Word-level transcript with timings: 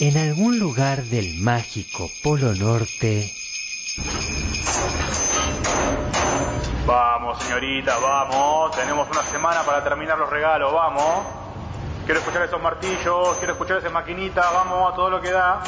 En 0.00 0.16
algún 0.16 0.60
lugar 0.60 1.02
del 1.02 1.40
mágico 1.40 2.08
Polo 2.22 2.54
Norte. 2.54 3.32
Vamos, 6.86 7.42
señorita, 7.42 7.98
vamos. 7.98 8.76
Tenemos 8.76 9.08
una 9.10 9.24
semana 9.24 9.64
para 9.64 9.82
terminar 9.82 10.16
los 10.16 10.30
regalos, 10.30 10.72
vamos. 10.72 11.26
Quiero 12.04 12.20
escuchar 12.20 12.42
esos 12.44 12.62
martillos, 12.62 13.38
quiero 13.38 13.54
escuchar 13.54 13.78
esa 13.78 13.90
maquinita, 13.90 14.48
vamos 14.52 14.92
a 14.92 14.94
todo 14.94 15.10
lo 15.10 15.20
que 15.20 15.32
da. 15.32 15.64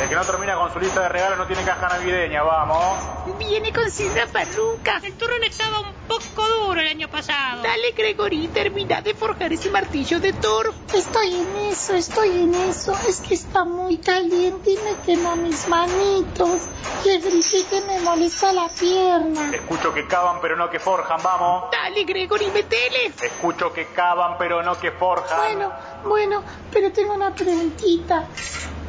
El 0.00 0.08
que 0.08 0.14
no 0.16 0.24
termina 0.24 0.56
con 0.56 0.72
su 0.72 0.80
lista 0.80 1.02
de 1.02 1.08
regalos 1.08 1.38
no 1.38 1.46
tiene 1.46 1.62
caja 1.62 1.88
navideña, 1.88 2.42
vamos. 2.42 2.98
Viene 3.38 3.72
con 3.72 3.88
Sidra 3.90 4.26
Perruca. 4.26 5.00
El 5.02 5.14
turrón 5.14 5.42
estaba 5.44 5.80
un 5.80 5.94
poco 6.08 6.46
duro 6.48 6.80
el 6.80 6.88
año 6.88 7.08
pasado. 7.08 7.62
Dale, 7.62 7.92
Gregory, 7.92 8.48
termina 8.48 9.00
de 9.02 9.14
forjar 9.14 9.52
ese 9.52 9.70
martillo 9.70 10.18
de 10.18 10.32
Thor. 10.32 10.74
Estoy 10.92 11.34
en 11.34 11.56
eso, 11.70 11.94
estoy 11.94 12.42
en 12.42 12.54
eso. 12.54 12.92
Es 13.08 13.20
que 13.20 13.34
está 13.34 13.64
muy 13.64 13.98
caliente 13.98 14.72
y 14.72 14.78
me 14.78 14.96
quema 15.06 15.36
mis 15.36 15.68
manitos. 15.68 16.62
Y 17.04 17.10
el 17.10 17.22
grité 17.22 17.64
que 17.70 17.80
me 17.82 18.00
molesta 18.00 18.52
la 18.52 18.68
pierna. 18.68 19.54
Escucho 19.54 19.94
que 19.94 20.06
cavan 20.08 20.40
pero 20.42 20.56
no 20.56 20.68
que 20.70 20.80
forjan, 20.80 21.22
vamos. 21.22 21.70
Dale, 21.70 22.04
Gregory, 22.04 22.50
metele. 22.50 23.12
Escucho 23.22 23.72
que 23.72 23.86
cavan 23.86 24.36
pero 24.38 24.62
no 24.62 24.78
que 24.78 24.90
forjan. 24.90 25.38
Bueno, 25.38 25.72
bueno, 26.04 26.42
pero 26.72 26.92
tengo 26.92 27.14
una 27.14 27.32
preguntita. 27.32 28.24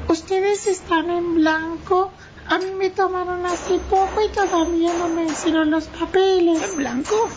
¿Ustedes 0.08 0.68
están 0.68 1.10
en 1.10 1.36
blanco? 1.36 2.12
A 2.48 2.60
mí 2.60 2.66
me 2.78 2.92
tomaron 2.92 3.44
hace 3.46 3.80
poco 3.90 4.22
y 4.24 4.30
todavía 4.30 4.94
no 4.94 5.08
me 5.10 5.26
hicieron 5.26 5.72
los 5.72 5.86
papeles. 5.86 6.62
¿En 6.62 6.78
blanco? 6.78 7.28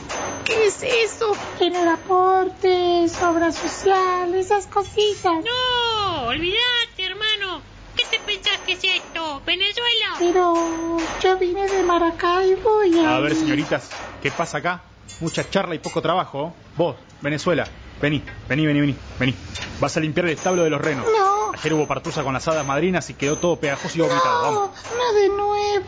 ¿Qué 0.45 0.67
es 0.67 0.83
eso? 0.83 1.33
En 1.61 1.75
el 1.75 1.89
aporte, 1.89 3.07
obra 3.27 3.51
social, 3.53 4.35
esas 4.35 4.67
cositas. 4.67 5.43
No, 5.45 6.27
olvidate, 6.27 7.05
hermano. 7.07 7.63
¿Qué 7.97 8.05
te 8.11 8.19
pensás 8.21 8.59
que 8.67 8.73
es 8.73 8.85
esto? 8.85 9.43
¿Venezuela? 9.47 10.07
Pero 10.19 10.97
yo 11.23 11.39
vine 11.39 11.67
de 11.69 11.83
Maracaibo 11.83 12.85
y... 12.85 12.99
A 13.05 13.17
ahí- 13.17 13.23
ver, 13.23 13.35
señoritas, 13.35 13.89
¿qué 14.23 14.31
pasa 14.31 14.59
acá? 14.59 14.83
Mucha 15.21 15.49
charla 15.49 15.75
y 15.75 15.79
poco 15.79 16.03
trabajo. 16.03 16.55
Vos, 16.77 16.97
Venezuela, 17.23 17.67
vení, 18.01 18.23
vení, 18.49 18.67
vení, 18.67 18.81
vení, 18.81 18.95
vení. 19.19 19.35
Vas 19.81 19.97
a 19.97 20.01
limpiar 20.01 20.27
el 20.27 20.33
establo 20.33 20.63
de 20.63 20.71
los 20.71 20.81
renos. 20.81 21.07
No, 21.07 21.28
Ayer 21.61 21.75
hubo 21.75 21.87
partusa 21.87 22.23
con 22.23 22.33
las 22.33 22.47
hadas 22.47 22.65
madrinas 22.65 23.11
y 23.11 23.15
quedó 23.15 23.37
todo 23.37 23.57
pegajoso 23.57 23.99
y 23.99 24.01
vomitado. 24.03 24.43
Vamos. 24.43 24.71
no, 24.97 24.97
no 24.99 25.13
de 25.13 25.29
nuevo. 25.29 25.85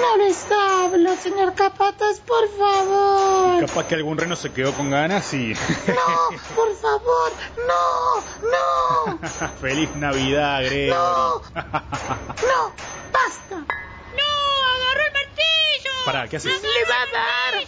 No 0.00 0.16
les 0.18 0.46
hablo, 0.50 1.16
señor 1.16 1.54
Capatas, 1.54 2.20
por 2.20 2.48
favor. 2.56 3.66
Capaz 3.66 3.86
que 3.88 3.94
algún 3.96 4.16
reno 4.16 4.36
se 4.36 4.52
quedó 4.52 4.72
con 4.74 4.90
ganas 4.90 5.32
y... 5.34 5.54
No, 5.54 6.28
por 6.54 6.74
favor, 6.76 7.32
no, 7.66 8.22
no, 8.48 9.18
Feliz 9.60 9.94
Navidad, 9.96 10.60
Gregory. 10.64 10.90
no, 10.90 11.34
no, 11.34 12.72
basta. 13.12 13.56
¡No! 13.56 13.64
¡Agarró 14.74 15.02
el 15.06 15.12
martillo! 15.12 15.90
Pará, 16.04 16.28
¿qué 16.28 16.36
haces? 16.36 16.62
Le 16.62 16.84
va 16.84 17.02
a 17.02 17.06
dar. 17.12 17.64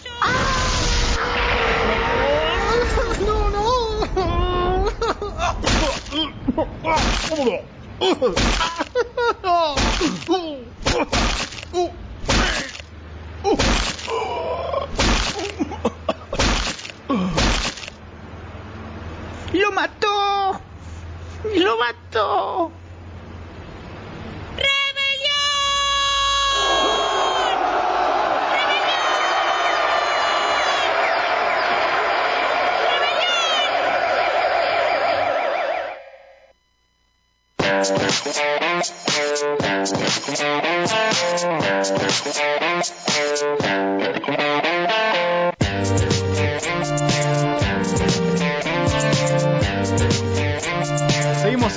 No, 3.26 3.34
no. 3.34 3.39
¡Lo 19.52 19.72
mató! 19.72 20.60
¡Lo 21.56 21.78
mató! 21.78 22.72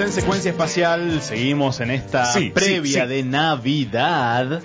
En 0.04 0.12
secuencia 0.12 0.52
espacial, 0.52 1.22
seguimos 1.22 1.80
en 1.80 1.92
esta 1.92 2.26
Sí, 2.26 2.50
previa 2.52 3.02
sí, 3.04 3.08
sí. 3.08 3.14
de 3.16 3.24
Navidad. 3.24 4.62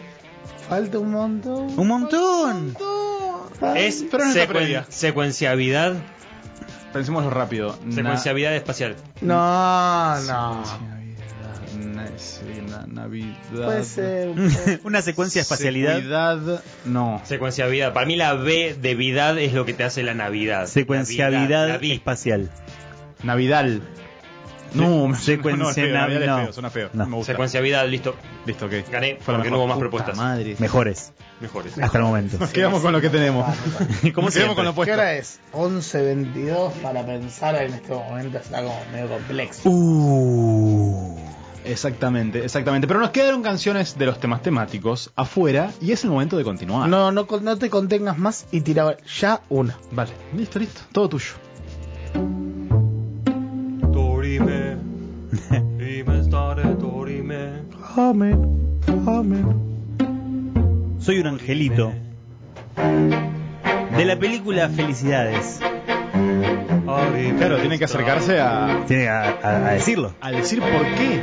Falta 0.69 0.99
un 0.99 1.11
montón. 1.13 1.79
¡Un 1.79 1.87
montón! 1.89 2.77
Es 3.77 4.05
Pero 4.11 4.25
secuen- 4.27 4.47
previa. 4.49 4.87
secuenciabilidad, 4.89 5.95
Pensémoslo 6.93 7.29
rápido. 7.31 7.79
Na- 7.85 7.95
secuenciabilidad 7.95 8.55
espacial. 8.57 8.97
No, 9.21 10.21
no. 10.23 10.63
na- 11.77 12.87
Navidad. 12.87 13.37
Puede 13.53 13.85
ser. 13.85 14.29
un 14.31 14.51
poco. 14.51 14.71
Una 14.89 15.03
secuencia 15.03 15.41
de 15.41 15.43
espacialidad. 15.43 15.97
Seguridad, 15.97 16.63
no. 16.87 17.21
Secuenciabilidad. 17.25 17.93
Para 17.93 18.07
mí 18.07 18.17
la 18.17 18.33
B 18.35 18.77
de 18.81 18.95
vidad 18.95 19.39
es 19.39 19.53
lo 19.53 19.65
que 19.67 19.75
te 19.75 19.85
hace 19.85 20.03
la 20.03 20.15
Navidad. 20.15 20.67
Secuenciabilidad 20.67 21.83
espacial. 21.85 22.51
Navidal. 23.23 23.83
No, 24.75 25.15
Secuencia- 25.17 25.51
no, 25.57 25.65
no, 25.65 25.71
es 25.71 25.75
feo, 25.77 25.93
Navidad 25.95 26.23
es 26.23 26.29
no. 26.29 26.37
feo, 26.39 26.53
suena 26.53 26.71
feo. 26.71 26.91
No. 26.93 27.07
me 27.07 27.17
gusta. 27.17 27.33
Secuenciabilidad, 27.33 27.87
listo. 27.89 28.15
Listo, 28.47 28.67
ok. 28.67 28.73
Gané 28.91 29.17
Fue 29.21 29.35
porque 29.35 29.51
mejor. 29.51 29.51
no 29.51 29.59
hubo 29.59 29.67
más 29.67 29.75
Puta 29.77 29.81
propuestas. 29.81 30.17
madre. 30.17 30.57
Mejores. 30.59 31.13
Mejores. 31.41 31.79
Hasta 31.79 31.99
el 31.99 32.05
momento. 32.05 32.37
Nos 32.39 32.51
quedamos 32.51 32.83
con 32.83 32.93
lo 32.93 33.01
que 33.01 33.11
tenemos. 33.11 33.47
¿Cómo 34.15 34.29
quedamos 34.29 34.57
con 34.57 34.65
lo 34.65 34.73
¿Qué 34.73 34.77
puesto. 34.77 34.95
hora 34.95 35.15
es? 35.15 35.39
11.22 35.53 36.73
para 36.83 37.05
pensar 37.07 37.55
en 37.57 37.75
este 37.75 37.93
momento 37.93 38.39
está 38.39 38.63
como 38.63 38.81
medio 38.93 39.09
complejo. 39.09 39.53
Uh. 39.71 41.17
Exactamente, 41.65 42.43
exactamente. 42.45 42.87
Pero 42.87 42.99
nos 43.01 43.11
quedaron 43.11 43.43
canciones 43.43 43.99
de 43.99 44.07
los 44.07 44.19
temas 44.19 44.41
temáticos 44.43 45.11
afuera 45.17 45.71
y 45.83 45.93
es 45.93 46.03
el 46.05 46.11
momento 46.11 46.39
de 46.39 46.45
continuar. 46.45 46.89
No, 46.89 47.13
no, 47.13 47.27
no 47.43 47.59
te 47.59 47.69
contengas 47.69 48.17
más 48.17 48.47
y 48.51 48.63
tira 48.63 48.97
ya 49.21 49.43
una. 49.51 49.77
Vale, 49.91 50.13
listo, 50.35 50.59
listo. 50.59 50.81
Todo 50.93 51.09
tuyo. 51.11 51.33
Amén, 57.99 58.79
amén. 59.09 59.45
Soy 61.01 61.19
un 61.19 61.27
angelito. 61.27 61.93
De 63.97 64.05
la 64.05 64.17
película 64.17 64.69
Felicidades. 64.69 65.59
Claro, 67.39 67.59
tiene 67.59 67.79
que 67.79 67.85
acercarse 67.85 68.39
a, 68.41 68.85
Tiene 68.87 69.09
a, 69.09 69.23
a- 69.43 69.69
a 69.69 69.73
decirlo. 69.73 70.15
a 70.21 70.31
decir 70.31 70.61
por 70.61 70.71
qué 70.97 71.21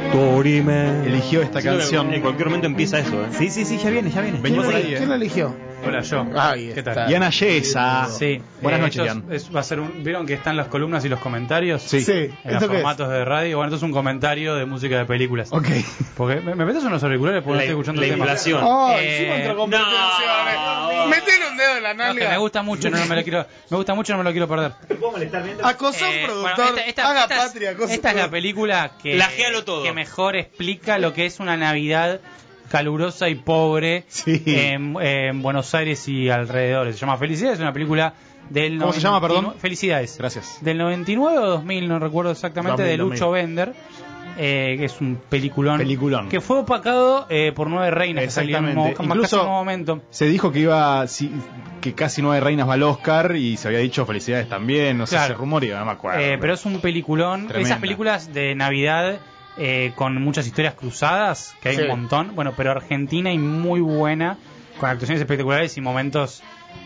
eligió 1.06 1.42
esta 1.42 1.62
canción. 1.62 2.14
En 2.14 2.22
cualquier 2.22 2.48
momento 2.48 2.68
empieza 2.68 3.00
eso, 3.00 3.24
¿eh? 3.24 3.28
Sí, 3.32 3.50
sí, 3.50 3.64
sí, 3.66 3.78
ya 3.78 3.90
viene, 3.90 4.10
ya 4.12 4.22
viene. 4.22 4.40
¿Quién, 4.42 4.56
por 4.56 4.66
lo- 4.66 4.76
ahí, 4.78 4.94
quién 4.98 5.08
lo 5.08 5.14
eh. 5.14 5.18
eligió? 5.18 5.56
Hola, 5.88 6.02
yo. 6.02 6.26
Ahí 6.40 6.72
¿Qué 6.74 6.80
está. 6.80 6.94
tal? 6.94 7.08
Diana 7.08 7.30
Yesa. 7.30 8.08
Sí. 8.10 8.42
Buenas 8.62 8.80
Eh, 8.80 8.84
noches, 8.84 8.96
yo- 8.98 9.04
Dian. 9.04 9.26
es- 9.32 9.56
va 9.56 9.60
a 9.60 9.64
ser 9.64 9.80
un, 9.80 10.04
¿Vieron 10.04 10.26
que 10.26 10.34
están 10.34 10.58
las 10.58 10.68
columnas 10.68 11.04
y 11.06 11.10
los 11.10 11.20
comentarios? 11.20 11.82
Sí. 11.82 12.02
Sí, 12.02 12.12
En 12.12 12.30
los 12.46 12.54
¿esto 12.56 12.60
qué 12.70 12.78
es? 12.78 12.82
formatos 12.82 13.10
de 13.10 13.24
radio. 13.26 13.58
Bueno, 13.58 13.70
esto 13.70 13.78
es 13.78 13.84
un 13.84 13.92
comentario 13.92 14.56
de 14.56 14.66
música 14.66 14.98
de 14.98 15.06
películas. 15.06 15.50
Ok. 15.52 15.68
Porque 16.18 16.42
me, 16.42 16.56
me 16.56 16.66
metes 16.66 16.84
unos 16.84 17.04
auriculares 17.04 17.44
porque 17.44 17.56
no 17.56 17.60
estoy 17.62 17.74
escuchando 17.74 18.02
la 18.02 18.08
el 18.08 18.14
tema. 18.14 18.26
inflación. 18.26 18.62
Oh, 18.64 18.96
Eh, 18.98 19.54
no. 19.56 19.68
Metele 21.08 21.48
un 21.52 21.58
dedo 21.58 21.78
en 21.78 21.84
la 21.84 21.94
No, 21.94 22.04
es 22.04 22.10
que 22.14 22.20
nalga. 22.20 22.30
me 22.32 22.38
gusta 22.38 22.62
mucho, 22.64 22.90
no, 22.90 22.98
no 22.98 23.06
me 23.06 23.16
lo 23.16 23.24
quiero, 23.24 23.46
me 23.70 23.78
gusta 23.78 23.94
mucho, 23.94 24.14
no 24.14 24.20
me 24.20 24.24
lo 24.26 24.32
quiero 24.32 24.48
perder. 24.48 24.72
Acosa 25.64 26.06
a 26.06 26.10
un 26.10 26.16
Eh, 26.16 26.22
productor. 26.26 26.56
bueno, 26.56 26.70
esta- 26.78 26.82
esta- 26.90 27.10
Haga 27.10 27.22
esta 27.24 27.36
es- 27.36 27.42
patria. 27.52 27.70
acosa 27.72 27.84
a 27.84 27.88
un 27.88 27.92
Esta 27.94 28.10
es 28.12 28.16
la 28.18 28.30
película 28.30 28.92
que, 29.02 29.14
Plagialo 29.16 29.64
todo. 29.64 29.84
que 29.84 29.94
mejor 29.94 30.36
explica 30.36 30.98
lo 30.98 31.14
que 31.14 31.26
es 31.26 31.40
una 31.40 31.58
Navidad 31.58 32.20
calurosa 32.70 33.30
y 33.30 33.36
pobre 33.36 34.06
Sí. 34.08 34.42
en, 34.46 34.96
en 35.02 35.42
Buenos 35.42 35.74
Aires 35.76 36.08
y 36.08 36.30
alrededores. 36.30 36.96
Se 36.96 37.02
llama 37.02 37.18
Felicidades, 37.18 37.56
es 37.60 37.62
una 37.62 37.74
película 37.74 38.14
del 38.50 38.78
¿Cómo 38.80 38.94
se 38.94 39.00
llama, 39.00 39.20
perdón? 39.22 39.54
Felicidades. 39.58 40.18
Gracias. 40.18 40.60
Del 40.62 40.78
99 40.78 41.38
o 41.40 41.48
2000, 41.48 41.88
no 41.88 42.00
recuerdo 42.00 42.32
exactamente, 42.32 42.84
2000, 42.84 42.92
de 42.92 42.98
Lucho 42.98 43.26
2000. 43.26 43.42
Bender. 43.46 43.74
eh, 44.38 44.76
que 44.78 44.86
es 44.86 45.00
un 45.00 45.18
peliculón, 45.30 45.78
Peliculón. 45.78 46.28
que 46.28 46.42
fue 46.42 46.60
opacado 46.60 47.26
eh, 47.30 47.54
por 47.56 47.70
Nueve 47.70 47.90
Reinas 47.90 48.22
que 48.22 48.26
Exactamente. 48.26 48.76
mo- 48.76 48.90
Incluso- 48.90 49.40
en 49.42 49.48
un 49.48 49.54
momento 49.54 50.02
Se 50.10 50.26
dijo 50.26 50.52
que 50.52 50.60
iba 50.60 51.08
sí, 51.08 51.32
que 51.80 51.94
casi 51.94 52.22
nueve 52.22 52.42
reinas 52.42 52.68
va 52.68 52.74
al 52.74 52.84
Oscar 52.84 53.34
y 53.38 53.56
se 53.56 53.70
había 53.70 53.80
dicho 53.80 54.06
felicidades 54.06 54.50
también, 54.50 54.98
no 54.98 55.06
sé, 55.08 55.16
Claro. 55.16 55.34
ese 55.36 55.40
rumor 55.40 55.66
no 55.66 55.86
me 55.86 55.92
acuerdo. 55.92 56.20
Eh, 56.20 56.38
pero 56.38 56.54
es 56.54 56.66
un 56.66 56.82
peliculón. 56.82 57.48
Tremenda. 57.48 57.70
Esas 57.70 57.80
películas 57.80 58.34
de 58.34 58.56
Navidad 58.56 59.20
eh, 59.58 59.94
con 59.96 60.22
muchas 60.22 60.46
historias 60.48 60.74
cruzadas, 60.76 61.56
que 61.62 61.70
hay 61.70 61.76
Sí. 61.78 61.82
un 61.84 61.88
montón. 61.90 62.36
Bueno, 62.36 62.54
pero 62.58 62.72
Argentina 62.72 63.32
y 63.32 63.38
muy 63.38 63.80
buena, 63.82 64.38
con 64.80 64.90
actuaciones 64.90 65.22
espectaculares 65.22 65.78
y 65.78 65.82
momentos 65.82 66.44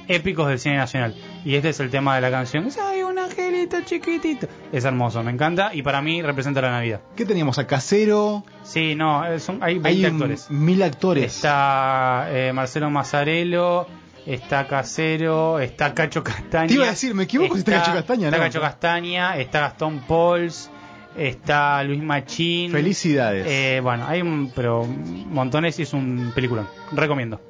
épicos 0.07 0.47
del 0.47 0.59
cine 0.59 0.77
nacional. 0.77 1.15
Y 1.45 1.55
este 1.55 1.69
es 1.69 1.79
el 1.79 1.89
tema 1.89 2.15
de 2.15 2.21
la 2.21 2.29
canción. 2.31 2.69
Soy 2.71 3.01
un 3.03 3.17
angelito 3.17 3.77
chiquitito. 3.81 4.47
Es 4.71 4.85
hermoso, 4.85 5.23
me 5.23 5.31
encanta 5.31 5.73
y 5.73 5.81
para 5.81 6.01
mí 6.01 6.21
representa 6.21 6.61
la 6.61 6.69
Navidad. 6.71 7.01
¿Qué 7.15 7.25
teníamos? 7.25 7.57
A 7.57 7.65
Casero. 7.67 8.43
Sí, 8.63 8.93
no, 8.95 9.23
son, 9.39 9.63
hay 9.63 9.79
20 9.79 9.89
Hay 9.89 10.05
actores. 10.05 10.49
mil 10.51 10.81
actores. 10.83 11.35
Está 11.35 12.27
eh, 12.29 12.51
Marcelo 12.53 12.89
Mazzarello, 12.91 13.87
está 14.27 14.67
Casero, 14.67 15.59
está 15.59 15.93
Cacho 15.95 16.23
Castaña. 16.23 16.67
Te 16.67 16.73
iba 16.75 16.85
a 16.85 16.89
decir, 16.91 17.15
me 17.15 17.23
equivoco 17.23 17.55
si 17.55 17.59
está 17.59 17.79
Cacho 17.79 17.93
Castaña, 17.93 18.27
Está 18.27 18.37
¿no? 18.37 18.43
Cacho 18.43 18.61
Castaña, 18.61 19.37
está 19.37 19.59
Gastón 19.61 19.99
Pauls, 20.07 20.69
está 21.17 21.83
Luis 21.83 22.01
Machín. 22.01 22.71
Felicidades. 22.71 23.45
Eh, 23.47 23.79
bueno, 23.81 24.05
hay 24.07 24.21
un, 24.21 24.51
pero 24.55 24.85
montones 24.85 25.77
y 25.79 25.83
es 25.83 25.93
un 25.93 26.31
peliculón. 26.35 26.67
Recomiendo. 26.91 27.41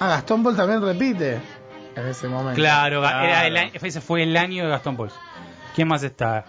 Ah, 0.00 0.08
Gastón 0.08 0.42
Paul 0.42 0.56
también 0.56 0.82
repite 0.82 1.38
en 1.96 2.06
ese 2.06 2.28
momento. 2.28 2.54
Claro, 2.54 3.04
Era 3.04 3.46
el 3.46 3.56
año- 3.56 3.70
ese 3.74 4.00
fue 4.00 4.22
el 4.22 4.36
año 4.36 4.64
de 4.64 4.70
Gastón 4.70 4.96
Pauls. 4.96 5.14
¿Quién 5.74 5.88
más 5.88 6.02
está? 6.02 6.44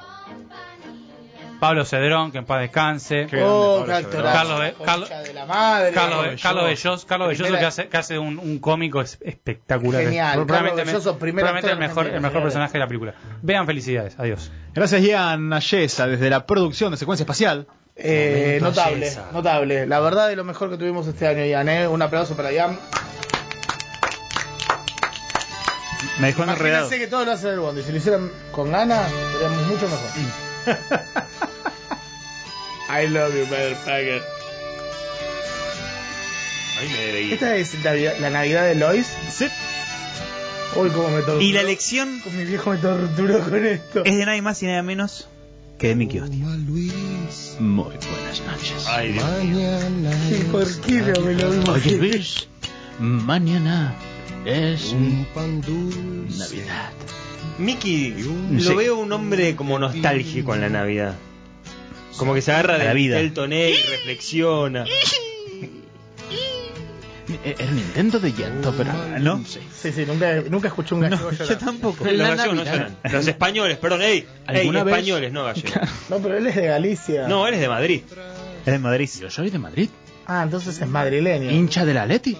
Pablo 1.59 1.85
Cedrón, 1.85 2.31
que 2.31 2.37
en 2.39 2.45
paz 2.45 2.59
descanse. 2.61 3.27
Oh, 3.41 3.83
Carlos, 3.87 4.11
concha 4.13 4.31
Carlos, 4.33 5.09
de 5.09 5.33
la 5.33 5.45
madre. 5.45 5.91
Carlos, 5.93 6.19
Carlos 6.19 6.41
Carlos 6.41 6.63
Belloso. 6.65 6.89
Belloso, 6.89 7.07
Carlos 7.07 7.27
Belloso 7.29 7.43
Primera- 7.43 7.59
que 7.59 7.65
hace, 7.65 7.87
que 7.87 7.97
hace 7.97 8.19
un, 8.19 8.37
un 8.37 8.59
cómico 8.59 9.01
es- 9.01 9.17
espectacular. 9.21 10.03
Genial, 10.03 10.45
Probablemente, 10.45 10.83
Belloso, 10.83 11.17
el 11.21 11.33
mejor, 11.79 12.07
el 12.07 12.21
personaje 12.43 12.73
de 12.73 12.79
la 12.79 12.87
película. 12.87 13.13
Vean 13.41 13.65
felicidades, 13.65 14.15
adiós. 14.19 14.51
Gracias, 14.73 15.01
Ian 15.01 15.51
Ayesa, 15.53 16.07
desde 16.07 16.29
la 16.29 16.45
producción 16.45 16.91
de 16.91 16.97
Secuencia 16.97 17.23
Espacial. 17.23 17.67
Eh, 17.95 18.59
notable, 18.61 19.05
Ayesa. 19.05 19.29
notable. 19.31 19.87
La 19.87 20.01
verdad 20.01 20.27
de 20.27 20.35
lo 20.35 20.43
mejor 20.43 20.69
que 20.69 20.77
tuvimos 20.77 21.07
este 21.07 21.27
año, 21.27 21.45
Ian. 21.45 21.69
¿eh? 21.69 21.87
Un 21.87 22.01
aplauso 22.01 22.35
para 22.35 22.51
Ian. 22.51 22.77
Me 26.19 26.27
dejó 26.27 26.43
enredado. 26.43 26.89
Que 26.89 27.07
todos 27.07 27.25
lo 27.25 27.31
hacen 27.33 27.47
en 27.49 27.53
el 27.55 27.59
bondi. 27.61 27.81
Si 27.81 27.91
lo 27.91 27.97
hicieran 27.97 28.29
con 28.51 28.71
ganas, 28.71 29.09
seríamos 29.33 29.67
mucho 29.67 29.87
mejor. 29.87 30.09
I 32.89 33.07
love 33.07 33.33
you, 33.35 33.45
motherfucker. 33.47 34.21
Ahí 36.79 36.89
me. 36.89 37.33
¿Esta 37.33 37.55
es 37.55 37.73
Navidad- 37.83 38.15
la 38.19 38.29
Navidad 38.29 38.65
de 38.67 38.75
Lois? 38.75 39.07
Sí. 39.31 39.45
Uy, 40.75 40.89
cómo 40.89 41.07
me 41.09 41.17
torturó. 41.21 41.41
Y 41.41 41.53
la 41.53 41.63
lección 41.63 42.19
Con 42.19 42.37
mi 42.37 42.43
viejo 42.43 42.71
me 42.71 42.77
torturó 42.77 43.39
con 43.49 43.65
esto. 43.65 44.03
es 44.03 44.17
de 44.17 44.25
nadie 44.25 44.41
más 44.41 44.61
y 44.61 44.65
nada 44.67 44.83
menos 44.83 45.27
que 45.79 45.87
de 45.89 45.95
Mickey 45.95 46.19
Hostia. 46.19 46.45
Muy 47.59 47.83
buenas 47.85 48.41
noches. 48.45 48.85
Ay, 48.88 49.13
Dios. 49.13 49.23
¿Y 50.31 50.43
por 50.51 50.81
qué 50.81 50.93
no 51.01 51.21
me 51.21 51.33
lo 51.33 51.49
vimos? 51.51 51.69
Oye, 51.69 51.97
Luis, 51.97 52.47
mañana 52.99 53.95
es 54.45 54.93
Navidad. 54.93 56.91
Mickey, 57.57 58.15
lo 58.51 58.59
Sí. 58.61 58.75
veo 58.75 58.97
un 58.97 59.11
hombre 59.13 59.55
como 59.55 59.79
nostálgico 59.79 60.55
en 60.55 60.61
la 60.61 60.69
Navidad. 60.69 61.15
Como 62.17 62.33
que 62.33 62.41
se 62.41 62.51
agarra 62.51 62.75
A 62.75 62.77
la 62.77 62.85
de 62.89 62.93
vida. 62.93 63.19
el 63.19 63.33
toné 63.33 63.71
y 63.71 63.75
reflexiona. 63.75 64.85
Eh, 67.43 67.55
El 67.57 67.75
Nintendo 67.75 68.19
de 68.19 68.31
llanto, 68.33 68.73
pero 68.77 68.91
¿No? 69.19 69.43
Sí. 69.45 69.59
Sí, 69.81 69.91
sí, 69.91 70.05
nunca, 70.05 70.41
nunca 70.49 70.67
escuché 70.67 70.93
un 70.93 71.01
gallego 71.01 71.31
Yo 71.31 71.43
llorar. 71.43 71.57
tampoco. 71.57 72.05
Los 72.05 72.17
gallegos 72.17 72.55
no 72.55 72.63
lloran. 72.63 72.97
Los 73.11 73.27
españoles, 73.27 73.77
perdón, 73.77 74.01
ey, 74.03 74.25
ey, 74.47 74.67
españoles, 74.77 75.31
no 75.31 75.43
gallegos. 75.43 75.73
No, 76.09 76.19
pero 76.19 76.37
él 76.37 76.45
es 76.47 76.55
de 76.55 76.67
Galicia. 76.67 77.27
No, 77.27 77.47
él 77.47 77.55
es 77.55 77.59
de 77.61 77.67
Madrid. 77.67 78.01
Es 78.65 78.71
de 78.71 78.79
Madrid. 78.79 79.09
Yo 79.19 79.29
soy 79.31 79.49
de 79.49 79.57
Madrid, 79.59 79.89
Ah, 80.27 80.41
entonces 80.43 80.79
es 80.81 80.87
madrileño. 80.87 81.49
hincha 81.51 81.83
de 81.85 81.93
la 81.93 82.05
Leti. 82.05 82.37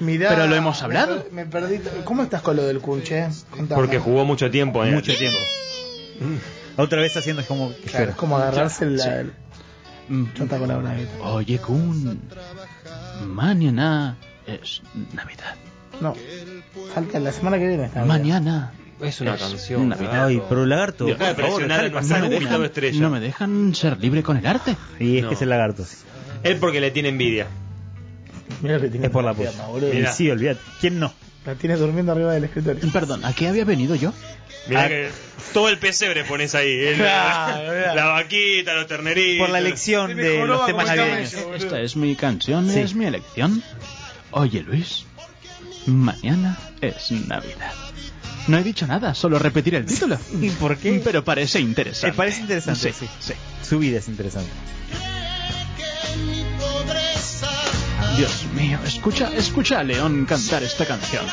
Mirá, 0.00 0.30
Pero 0.30 0.46
lo 0.46 0.56
hemos 0.56 0.82
hablado. 0.82 1.26
Me, 1.32 1.44
per- 1.46 1.62
me 1.62 1.78
perdí. 1.78 1.80
¿Cómo 2.04 2.22
estás 2.22 2.40
con 2.42 2.56
lo 2.56 2.64
del? 2.64 2.80
Contame. 2.80 3.34
Porque 3.74 3.98
jugó 3.98 4.24
mucho 4.24 4.50
tiempo 4.50 4.84
en 4.84 4.94
Mucho 4.94 5.14
tiempo. 5.16 5.38
Otra 6.80 7.00
vez 7.00 7.16
haciendo 7.16 7.44
como 7.44 7.72
Claro, 7.86 8.10
es 8.10 8.16
como 8.16 8.36
agarrarse 8.36 8.86
la, 8.86 9.02
Sí. 9.04 9.08
el 10.10 10.34
chota 10.34 10.58
con 10.58 10.68
la 10.68 10.76
bonavita. 10.76 11.10
Oye, 11.22 11.58
Kun, 11.58 12.20
mañana 13.26 14.16
es 14.46 14.82
Navidad. 15.12 15.54
No, 16.00 16.14
falta 16.94 17.18
la 17.20 17.32
semana 17.32 17.58
que 17.58 17.66
viene. 17.68 17.90
Mañana 18.06 18.72
Es 19.00 19.20
una 19.22 19.34
Es 19.34 19.40
canción. 19.40 19.88
Navidad. 19.88 20.26
Ay, 20.26 20.42
pero 20.48 20.66
lagarto. 20.66 21.06
Deja 21.06 21.28
de 21.28 21.34
por 21.34 21.44
favor, 21.44 21.56
presionar 21.60 21.80
dejá- 21.80 21.86
al 21.86 21.92
no 21.92 22.00
pasar 22.00 22.20
me 22.22 22.28
de 22.28 22.34
dejan. 22.34 22.52
esta 22.52 22.64
estrella. 22.66 23.00
no 23.00 23.10
me 23.10 23.20
dejan 23.20 23.74
ser 23.74 23.98
libre 23.98 24.22
con 24.22 24.36
el 24.36 24.46
arte. 24.46 24.76
Y 24.98 25.16
es 25.18 25.22
No. 25.22 25.28
que 25.30 25.34
es 25.36 25.42
el 25.42 25.48
lagarto. 25.48 25.84
Él 26.42 26.56
porque 26.58 26.80
le 26.82 26.90
tiene 26.90 27.08
envidia. 27.08 27.46
Mira 28.62 28.78
que 28.80 28.88
tiene 28.88 29.06
Es 29.06 29.12
por 29.12 29.24
la. 29.24 29.32
Mira. 29.34 30.12
Sí, 30.12 30.30
olvídate. 30.30 30.60
¿Quién 30.80 30.98
no? 31.00 31.12
La 31.46 31.54
tiene 31.54 31.76
durmiendo 31.76 32.12
arriba 32.12 32.32
del 32.32 32.44
escritorio. 32.44 32.82
Perdón, 32.92 33.24
¿a 33.24 33.32
qué 33.34 33.48
había 33.48 33.64
venido 33.64 33.94
yo? 33.94 34.12
Mirá 34.68 34.84
Ah. 34.84 34.88
que 34.88 35.08
todo 35.54 35.68
el 35.70 35.78
pesebre 35.78 36.24
pones 36.24 36.54
ahí. 36.54 36.70
el- 36.78 36.96
Claro, 36.96 37.94
la 37.94 38.04
vaquita, 38.06 38.74
los 38.74 38.86
terneritos. 38.86 39.46
Por 39.46 39.52
la 39.52 39.58
elección 39.58 40.16
de 40.16 40.46
los 40.46 40.66
temas 40.66 40.86
navideños. 40.86 41.34
Esta 41.56 41.80
es 41.80 41.96
mi 41.96 42.14
canción, 42.14 42.70
Sí. 42.70 42.80
es 42.80 42.94
mi 42.94 43.06
elección. 43.06 43.62
Oye, 44.32 44.62
Luis, 44.62 45.06
mañana 45.86 46.58
es 46.80 47.10
Navidad. 47.10 47.72
No 48.46 48.58
he 48.58 48.62
dicho 48.62 48.86
nada, 48.86 49.14
solo 49.14 49.38
repetir 49.38 49.74
el 49.74 49.86
título. 49.86 50.18
¿Y 50.40 50.50
por 50.50 50.76
qué? 50.76 51.00
Pero 51.02 51.24
parece 51.24 51.60
interesante. 51.60 52.08
Me 52.08 52.12
parece 52.16 52.40
interesante, 52.42 52.92
Sí, 52.92 53.06
sí. 53.06 53.08
sí. 53.20 53.32
Su 53.66 53.78
vida 53.78 53.98
es 53.98 54.08
interesante. 54.08 54.50
Dios 58.20 58.44
mío, 58.52 58.78
escucha, 58.84 59.32
escucha 59.34 59.78
a 59.78 59.82
León 59.82 60.26
cantar 60.26 60.62
esta 60.62 60.84
canción. 60.84 61.24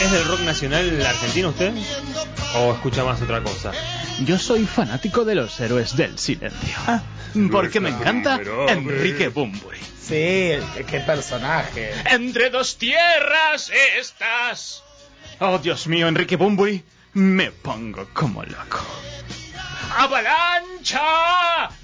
¿Es 0.00 0.12
del 0.12 0.24
rock 0.26 0.42
nacional 0.42 1.04
argentino 1.04 1.48
usted? 1.48 1.74
¿O 2.54 2.72
escucha 2.72 3.02
más 3.02 3.20
otra 3.20 3.42
cosa? 3.42 3.72
Yo 4.24 4.38
soy 4.38 4.64
fanático 4.64 5.24
de 5.24 5.34
los 5.34 5.58
héroes 5.58 5.96
del 5.96 6.16
silencio. 6.16 6.76
Ah. 6.86 7.02
porque 7.50 7.80
me 7.80 7.88
encanta 7.88 8.40
Enrique 8.68 9.30
Bumburi. 9.30 9.80
Sí, 10.00 10.52
qué 10.86 11.02
personaje. 11.04 11.90
Entre 12.12 12.48
dos 12.50 12.78
tierras 12.78 13.68
estás. 13.98 14.84
Oh, 15.40 15.58
Dios 15.58 15.88
mío, 15.88 16.06
Enrique 16.06 16.36
Bumburi. 16.36 16.84
Me 17.14 17.50
pongo 17.50 18.08
como 18.14 18.44
loco. 18.44 18.78
¡Avalancha! 19.96 21.00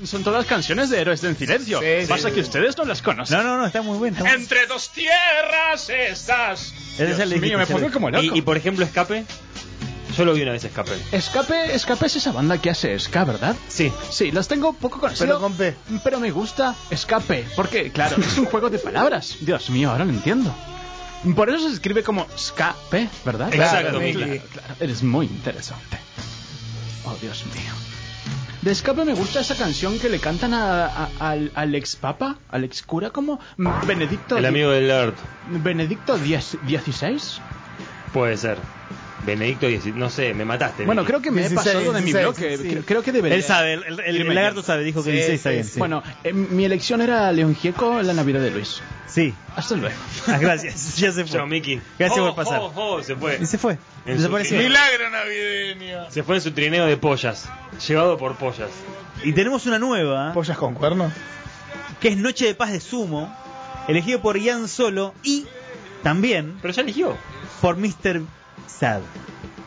Son 0.04 0.22
todas 0.22 0.46
canciones 0.46 0.90
de 0.90 1.00
héroes 1.00 1.20
del 1.20 1.36
silencio. 1.36 1.80
Sí, 1.80 1.86
sí, 2.02 2.06
Pasa 2.06 2.28
sí. 2.28 2.34
que 2.36 2.40
ustedes 2.40 2.76
no 2.78 2.84
las 2.84 3.02
conocen. 3.02 3.36
No, 3.38 3.42
no, 3.42 3.56
no, 3.58 3.66
está 3.66 3.82
muy 3.82 3.98
bueno. 3.98 4.16
está 4.16 4.28
muy- 4.30 4.40
Entre 4.42 4.66
dos 4.66 4.90
tierras 4.92 5.88
estás. 5.90 6.72
Ese 6.94 7.10
es 7.12 7.18
el 7.18 7.30
Dios 7.30 7.40
mío, 7.40 7.58
me 7.58 7.66
pongo 7.66 7.90
como 7.90 8.10
loco. 8.10 8.22
Y, 8.24 8.38
y, 8.38 8.42
por 8.42 8.56
ejemplo, 8.56 8.84
Escape. 8.84 9.24
Yo 10.16 10.24
lo 10.24 10.32
vi 10.34 10.42
una 10.42 10.52
vez 10.52 10.64
Escape. 10.64 10.92
Escape, 11.12 11.74
Escape 11.74 12.06
es 12.06 12.16
esa 12.16 12.32
banda 12.32 12.58
que 12.60 12.70
hace 12.70 12.98
ska, 12.98 13.24
¿verdad? 13.24 13.54
Sí. 13.68 13.92
Sí, 14.10 14.30
las 14.32 14.48
tengo 14.48 14.72
poco 14.72 14.98
conocidas. 15.00 15.28
Pero 15.28 15.40
con 15.40 15.54
P. 15.54 15.74
Pero 16.02 16.18
me 16.20 16.30
gusta 16.30 16.74
Escape, 16.90 17.46
porque, 17.56 17.90
claro, 17.92 18.16
es 18.20 18.38
un 18.38 18.46
juego 18.46 18.70
de 18.70 18.78
palabras. 18.78 19.36
Dios 19.40 19.68
mío, 19.70 19.90
ahora 19.90 20.04
lo 20.04 20.10
entiendo. 20.12 20.54
Por 21.36 21.50
eso 21.50 21.68
se 21.68 21.74
escribe 21.74 22.02
como 22.04 22.26
Escape, 22.34 23.08
¿verdad? 23.24 23.52
Exacto, 23.52 23.98
claro, 23.98 24.12
claro, 24.12 24.42
claro. 24.52 24.74
Eres 24.80 25.02
muy 25.02 25.26
interesante. 25.26 25.98
Oh, 27.04 27.16
Dios 27.20 27.44
mío. 27.46 27.72
De 28.62 28.72
Escape 28.72 29.04
me 29.04 29.14
gusta 29.14 29.40
esa 29.40 29.54
canción 29.56 29.98
que 29.98 30.08
le 30.08 30.18
cantan 30.18 30.52
a, 30.52 30.86
a- 30.86 31.10
al, 31.20 31.52
al 31.54 31.74
ex 31.74 31.94
papa, 31.96 32.38
al 32.50 32.64
ex 32.64 32.82
cura, 32.82 33.10
como 33.10 33.38
mm, 33.56 33.68
Benedicto. 33.86 34.36
El 34.36 34.46
amigo 34.46 34.70
del 34.70 34.88
Lord. 34.88 35.14
Benedicto 35.62 36.16
XVI. 36.18 37.20
Puede 38.12 38.36
ser. 38.36 38.58
Benedicto 39.26 39.66
XVI. 39.68 39.92
No 39.92 40.10
sé, 40.10 40.32
me 40.34 40.44
mataste. 40.44 40.84
Bueno, 40.84 41.04
creo 41.04 41.20
que 41.20 41.30
me 41.30 41.40
he 41.44 41.48
16, 41.48 41.74
pasado 41.76 41.92
de 41.92 42.00
mi 42.00 42.12
16, 42.12 42.24
bloque. 42.24 42.56
sí. 42.56 42.68
Creo, 42.70 42.82
creo 42.84 43.02
que 43.02 43.12
debería. 43.12 43.36
Él 43.36 43.42
sabe, 43.42 43.74
el, 43.74 44.00
el- 44.00 44.34
lagarto 44.34 44.62
sabe, 44.62 44.84
dijo 44.84 45.02
que 45.02 45.10
Sí, 45.10 45.16
16 45.16 45.36
está 45.38 45.50
sí, 45.50 45.54
bien. 45.56 45.64
sí. 45.66 45.78
Bueno, 45.78 46.02
eh, 46.24 46.32
mi 46.32 46.64
elección 46.64 47.00
era 47.00 47.30
León 47.32 47.54
Gieco, 47.56 48.00
la 48.02 48.14
Navidad 48.14 48.40
de 48.40 48.50
Luis. 48.50 48.80
Sí. 49.06 49.34
Hasta 49.56 49.74
luego. 49.76 49.96
Ah, 50.28 50.38
gracias. 50.38 50.96
Ya 50.98 51.10
se 51.12 51.24
fue. 51.24 51.38
Chao, 51.38 51.46
Miki. 51.46 51.80
Gracias 51.98 52.20
Oh, 52.20 52.26
por 52.34 52.44
pasar. 52.44 52.60
oh, 52.62 52.72
oh, 52.76 53.02
se 53.02 53.16
fue. 53.16 53.38
Y 53.40 53.46
se 53.46 53.58
fue. 53.58 53.78
En 54.06 54.16
Desapareció. 54.16 54.56
su- 54.58 54.62
Milagro 54.64 55.10
navideño. 55.10 56.10
Se 56.10 56.22
fue 56.22 56.36
en 56.36 56.42
su 56.42 56.52
trineo 56.52 56.86
de 56.86 56.96
pollas. 56.96 57.48
Llevado 57.86 58.16
por 58.18 58.36
pollas. 58.36 58.70
Y 59.24 59.32
tenemos 59.32 59.66
una 59.66 59.78
nueva, 59.78 60.32
¿Pollas 60.32 60.56
con 60.56 60.74
cuernos? 60.74 61.12
que 62.00 62.08
es 62.08 62.16
Noche 62.16 62.46
de 62.46 62.54
Paz 62.54 62.70
de 62.70 62.78
Sumo, 62.80 63.34
elegido 63.88 64.20
por 64.22 64.38
Ian 64.38 64.68
Solo 64.68 65.12
y 65.24 65.46
también 66.04 66.56
Pero 66.62 66.72
ya 66.72 66.82
eligió. 66.82 67.16
por 67.60 67.76
Mr. 67.76 68.20
Sad. 68.68 69.00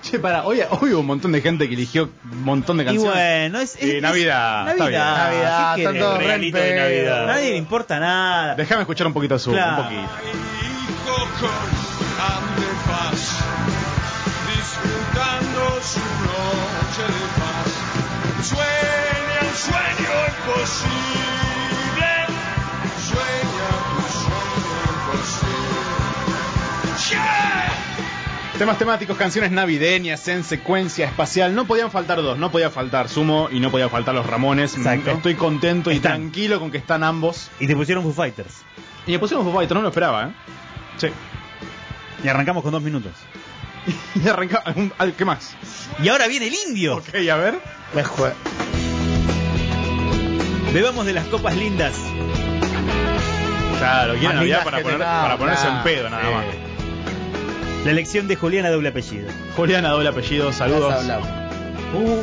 Che, 0.01 0.17
para, 0.19 0.45
hoy, 0.45 0.61
hoy 0.81 0.93
hubo 0.93 1.01
un 1.01 1.05
montón 1.05 1.31
de 1.31 1.41
gente 1.41 1.67
que 1.67 1.75
eligió 1.75 2.09
un 2.31 2.43
montón 2.43 2.77
de 2.77 2.83
Y 2.83 2.85
canciones. 2.87 3.13
bueno, 3.13 3.59
es, 3.59 3.75
es- 3.75 3.83
es- 3.83 4.01
Navidad, 4.01 4.65
bien. 4.65 4.77
Navidad, 4.79 5.17
Navidad, 5.27 5.75
¿qué 5.75 5.87
Regalito 6.17 6.57
de. 6.57 6.75
Navidad. 6.75 7.23
A 7.23 7.27
nadie 7.27 7.51
le 7.51 7.57
importa 7.57 7.99
nada. 7.99 8.55
Déjame 8.55 8.81
escuchar 8.81 9.05
un 9.07 9.13
poquito 9.13 9.37
su, 9.37 9.51
Claro. 9.51 9.83
un 9.83 9.83
poquito. 9.83 10.09
disfrutando 14.47 15.81
su 15.81 15.99
noche 15.99 17.03
de 17.13 17.25
paz. 17.39 17.69
Sueña 18.47 19.39
un 19.41 19.55
sueño 19.55 20.13
imposible. 20.31 20.90
Temas 28.61 28.77
temáticos, 28.77 29.17
canciones 29.17 29.49
navideñas 29.49 30.27
en 30.27 30.43
secuencia 30.43 31.07
espacial. 31.07 31.55
No 31.55 31.65
podían 31.65 31.89
faltar 31.89 32.21
dos. 32.21 32.37
No 32.37 32.51
podía 32.51 32.69
faltar 32.69 33.09
Sumo 33.09 33.49
y 33.51 33.59
no 33.59 33.71
podía 33.71 33.89
faltar 33.89 34.13
los 34.13 34.23
Ramones. 34.27 34.77
Exacto. 34.77 35.09
Estoy 35.09 35.33
contento 35.33 35.91
y 35.91 35.95
Están. 35.95 36.11
tranquilo 36.21 36.59
con 36.59 36.69
que 36.69 36.77
están 36.77 37.03
ambos. 37.03 37.49
Y 37.59 37.65
te 37.65 37.75
pusieron 37.75 38.03
Foo 38.03 38.13
Fighters. 38.13 38.61
Y 39.07 39.13
me 39.13 39.17
pusieron 39.19 39.43
Foo 39.45 39.51
Fighters, 39.55 39.73
no 39.73 39.81
lo 39.81 39.87
esperaba, 39.87 40.25
¿eh? 40.25 40.31
Sí. 40.97 41.07
Y 42.23 42.27
arrancamos 42.27 42.61
con 42.61 42.71
dos 42.71 42.83
minutos. 42.83 43.11
Y 44.23 44.27
arranca. 44.27 44.61
un- 44.75 44.93
al- 44.99 45.13
¿Qué 45.13 45.25
más? 45.25 45.55
Y 46.03 46.09
ahora 46.09 46.27
viene 46.27 46.45
el 46.45 46.53
indio. 46.67 46.97
Ok, 46.97 47.15
a 47.31 47.35
ver. 47.37 47.59
Me 47.95 48.03
jue- 48.05 48.33
Bebamos 50.71 51.07
de 51.07 51.13
las 51.13 51.25
copas 51.25 51.55
lindas. 51.57 51.95
Claro, 53.79 54.13
quieren 54.19 54.35
Navidad 54.37 54.63
para, 54.63 54.81
poner, 54.83 54.99
para 54.99 55.37
ponerse 55.37 55.67
en 55.67 55.81
pedo, 55.81 56.09
nada 56.11 56.29
más. 56.29 56.45
La 57.85 57.91
elección 57.91 58.27
de 58.27 58.35
Juliana 58.35 58.69
doble 58.69 58.89
apellido. 58.89 59.27
Juliana, 59.55 59.89
doble 59.89 60.09
apellido, 60.09 60.51
saludos. 60.53 60.93
Uh. 61.93 62.21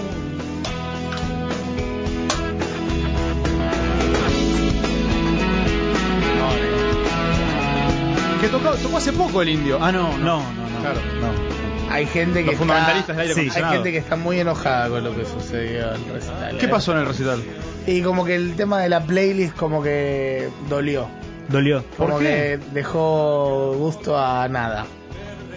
Que 8.40 8.48
tocó, 8.48 8.70
tocó 8.76 8.96
hace 8.98 9.12
poco 9.12 9.42
el 9.42 9.48
indio. 9.48 9.78
Ah, 9.80 9.90
no, 9.90 10.16
No, 10.18 10.40
no, 10.52 10.70
no. 10.70 10.80
Claro. 10.80 11.00
no. 11.20 11.92
Hay 11.92 12.04
gente 12.06 12.44
que 12.44 12.52
Los 12.52 12.60
está, 12.60 12.86
aire 13.18 13.34
Sí. 13.34 13.48
hay 13.54 13.64
gente 13.72 13.90
que 13.92 13.98
está 13.98 14.14
muy 14.14 14.38
enojada 14.40 14.90
con 14.90 15.02
lo 15.02 15.16
que 15.16 15.24
sucedió 15.24 15.94
en 15.94 16.04
el 16.04 16.12
recital. 16.12 16.58
¿Qué 16.58 16.66
¿eh? 16.66 16.68
pasó 16.68 16.92
en 16.92 16.98
el 16.98 17.06
recital? 17.06 17.42
Y 17.86 18.02
como 18.02 18.24
que 18.26 18.34
el 18.34 18.54
tema 18.56 18.80
de 18.82 18.90
la 18.90 19.00
playlist 19.02 19.56
como 19.56 19.82
que 19.82 20.50
dolió. 20.68 21.08
Dolió. 21.48 21.82
¿Por 21.96 22.08
Como 22.08 22.18
qué? 22.18 22.24
que 22.24 22.60
dejó 22.74 23.72
gusto 23.78 24.18
a 24.18 24.46
nada. 24.48 24.84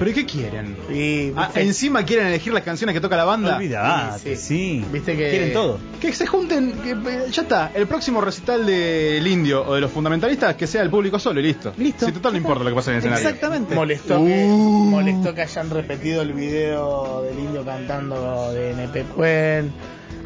¿Pero 0.02 0.10
y 0.12 0.14
qué 0.16 0.26
quieren? 0.26 0.76
Y 0.90 1.32
Ah, 1.36 1.46
viste, 1.46 1.62
encima 1.62 2.04
quieren 2.04 2.26
elegir 2.26 2.52
las 2.54 2.64
canciones 2.64 2.96
que 2.96 3.00
toca 3.00 3.16
la 3.16 3.24
banda. 3.24 3.58
Olvidate, 3.58 4.36
Sí, 4.36 4.82
sí. 4.82 4.86
Viste 4.92 5.16
que- 5.16 5.30
Quieren 5.30 5.54
todo. 5.54 5.78
Que 6.02 6.12
se 6.12 6.26
junten, 6.26 6.72
que, 6.82 6.92
eh, 6.92 7.26
ya 7.32 7.44
está. 7.44 7.72
El 7.76 7.86
próximo 7.86 8.20
recital 8.20 8.66
del 8.66 9.28
indio 9.28 9.64
o 9.64 9.76
de 9.76 9.82
los 9.82 9.92
fundamentalistas, 9.92 10.56
que 10.56 10.66
sea 10.66 10.82
el 10.82 10.90
público 10.90 11.20
solo 11.20 11.40
y 11.40 11.44
listo. 11.44 11.72
Listo. 11.78 12.08
Si 12.08 12.12
total 12.14 12.32
no 12.32 12.38
importa 12.40 12.64
lo 12.64 12.72
que 12.72 12.76
pasa 12.76 12.90
en 12.90 12.96
el 12.96 13.00
escenario. 13.02 13.28
Exactamente. 13.28 13.76
molestó, 13.76 14.20
Uh. 14.20 14.26
que, 14.28 14.46
molestó 14.48 15.36
que 15.36 15.42
hayan 15.44 15.70
repetido 15.70 16.24
el 16.24 16.34
video 16.34 17.22
del 17.22 17.38
indio 17.38 17.64
cantando 17.64 18.52
de 18.54 18.72
NP 18.72 19.04
Cuen. 19.16 19.72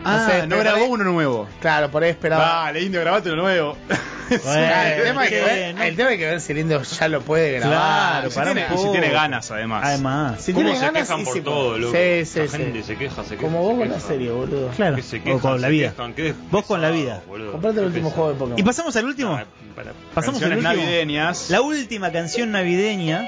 Ah, 0.06 0.26
sé, 0.32 0.48
no 0.48 0.58
grabó 0.60 0.86
ahí- 0.86 0.90
uno 0.90 1.04
nuevo. 1.04 1.48
Claro, 1.60 1.92
por 1.92 2.02
ahí 2.04 2.12
esperaba. 2.12 2.46
Vale, 2.64 2.82
indio, 2.82 3.02
grabate 3.02 3.30
uno 3.30 3.42
nuevo. 3.42 3.76
Ah, 4.46 4.94
el, 4.94 5.04
tema 5.04 5.22
hay 5.22 5.30
que 5.30 5.36
que 5.36 5.42
ver, 5.44 5.76
no. 5.76 5.84
el 5.84 5.96
tema 5.96 6.10
hay 6.10 6.18
que 6.18 6.34
el 6.34 6.58
indio 6.58 6.82
ya 6.82 7.08
lo 7.08 7.22
puede 7.22 7.60
grabar. 7.60 8.12
Claro, 8.12 8.30
si, 8.30 8.36
para 8.36 8.54
tiene, 8.54 8.68
un 8.70 8.74
y 8.74 8.78
si 8.84 8.92
tiene 8.92 9.10
ganas, 9.10 9.52
además. 9.52 9.82
Además. 9.86 10.42
Si 10.42 10.54
¿Cómo 10.54 10.64
tiene 10.66 10.80
se 10.80 10.86
ganas, 10.86 11.02
quejan 11.04 11.22
y 11.22 11.24
por 11.26 11.34
sí 11.34 11.42
todo, 11.42 11.78
loco? 11.78 11.94
Sí, 11.98 12.26
sí, 12.26 12.40
la 12.40 12.48
sí. 12.48 12.58
gente 12.58 12.84
se 12.84 12.96
queja, 12.98 13.24
se 13.24 13.30
queja. 13.32 13.42
Como 13.42 13.60
vos 13.62 13.72
se 13.74 13.78
con 13.80 13.90
la 13.90 13.96
queja. 13.96 14.08
serie, 14.08 14.32
boludo. 14.32 14.70
Claro. 14.76 14.96
Que 14.96 15.02
se 15.04 15.18
o 15.18 15.24
quejan, 15.24 15.40
con 15.40 15.62
la 15.62 15.68
se 15.68 15.72
vida. 15.72 15.90
quejan, 15.92 16.14
qué 16.14 16.34
Vos 16.52 16.66
con 16.66 16.82
la 16.82 16.88
pesado, 16.90 17.04
vida. 17.04 17.24
boludo. 17.28 17.52
Comprate 17.52 17.76
el 17.80 17.82
Qué 17.84 17.88
último 17.88 18.10
pesado. 18.10 18.16
juego 18.24 18.34
de 18.34 18.40
Pokémon. 18.40 18.60
Y 18.60 18.64
pasamos 18.64 18.96
al 18.96 19.06
último. 19.06 19.34
Ah, 19.36 19.46
para- 19.76 19.92
Pasamos 20.14 20.42
al 20.42 20.50
Canciones 20.50 20.58
último. 20.66 20.84
navideñas. 20.86 21.50
La 21.50 21.62
última 21.62 22.12
canción 22.12 22.52
navideña 22.52 23.28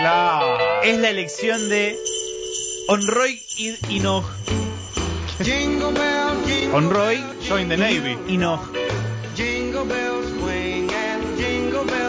Claro. 0.00 0.56
es 0.82 0.98
la 0.98 1.08
elección 1.10 1.68
de 1.68 1.96
Onroy 2.88 3.40
y 3.58 3.76
Inog. 3.96 4.24
Onroy 6.72 7.22
Join 7.48 7.68
the 7.68 7.76
Navy. 7.76 8.18
Inog. 8.28 8.60